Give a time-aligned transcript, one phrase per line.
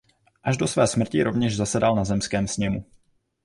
[0.43, 2.85] Až do své smrti rovněž zasedal na zemském sněmu.